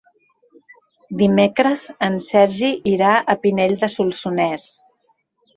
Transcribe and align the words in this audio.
Dimecres 1.19 1.83
en 2.09 2.17
Sergi 2.29 2.73
irà 2.95 3.13
a 3.35 3.39
Pinell 3.45 3.79
de 3.85 3.91
Solsonès. 3.97 4.67